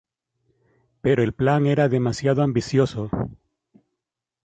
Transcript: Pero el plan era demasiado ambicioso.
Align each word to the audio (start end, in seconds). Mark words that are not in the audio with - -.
Pero 1.03 1.21
el 1.21 1.31
plan 1.31 1.67
era 1.67 1.87
demasiado 1.87 2.41
ambicioso. 2.41 3.11